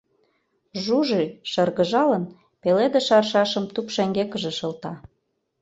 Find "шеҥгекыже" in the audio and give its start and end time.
3.95-4.51